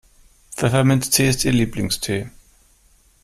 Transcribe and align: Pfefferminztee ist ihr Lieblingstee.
Pfefferminztee 0.55 1.29
ist 1.29 1.45
ihr 1.45 1.51
Lieblingstee. 1.51 2.27